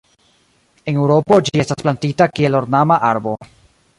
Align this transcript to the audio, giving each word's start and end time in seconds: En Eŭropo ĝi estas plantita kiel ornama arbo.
En 0.91 0.95
Eŭropo 1.01 1.37
ĝi 1.49 1.61
estas 1.65 1.85
plantita 1.85 2.29
kiel 2.39 2.59
ornama 2.63 3.01
arbo. 3.13 3.37